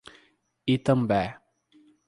Itambé 0.73 1.21